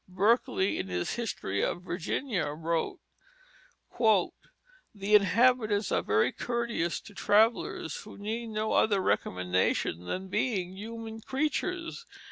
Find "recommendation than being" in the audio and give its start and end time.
8.99-10.75